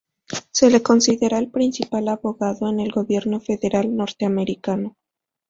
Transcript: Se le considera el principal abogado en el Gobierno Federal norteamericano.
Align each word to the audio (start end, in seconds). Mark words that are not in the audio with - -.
Se 0.49 0.71
le 0.71 0.81
considera 0.81 1.37
el 1.37 1.51
principal 1.51 2.07
abogado 2.07 2.67
en 2.71 2.79
el 2.79 2.89
Gobierno 2.91 3.39
Federal 3.39 3.95
norteamericano. 3.95 4.95